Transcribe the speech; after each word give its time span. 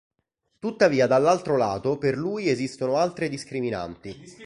Tuttavia 0.57 1.05
dall'altro 1.05 1.57
lato 1.57 1.99
per 1.99 2.17
lui 2.17 2.49
esistono 2.49 2.97
altre 2.97 3.29
discriminanti. 3.29 4.17